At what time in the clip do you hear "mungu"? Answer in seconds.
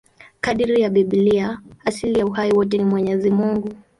3.29-3.69